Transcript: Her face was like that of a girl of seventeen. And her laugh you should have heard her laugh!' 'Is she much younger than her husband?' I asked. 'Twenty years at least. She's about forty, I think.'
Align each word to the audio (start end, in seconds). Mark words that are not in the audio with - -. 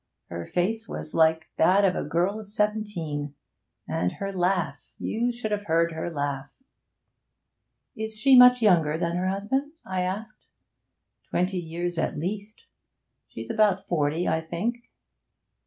Her 0.29 0.45
face 0.47 0.89
was 0.89 1.13
like 1.13 1.45
that 1.57 1.85
of 1.85 1.95
a 1.95 2.01
girl 2.03 2.39
of 2.39 2.47
seventeen. 2.47 3.35
And 3.87 4.13
her 4.13 4.33
laugh 4.33 4.83
you 4.97 5.31
should 5.31 5.51
have 5.51 5.65
heard 5.65 5.91
her 5.91 6.09
laugh!' 6.09 6.55
'Is 7.95 8.17
she 8.17 8.35
much 8.35 8.63
younger 8.63 8.97
than 8.97 9.15
her 9.15 9.27
husband?' 9.29 9.73
I 9.85 10.01
asked. 10.01 10.47
'Twenty 11.29 11.59
years 11.59 11.99
at 11.99 12.17
least. 12.17 12.65
She's 13.27 13.51
about 13.51 13.87
forty, 13.87 14.27
I 14.27 14.41
think.' 14.41 14.89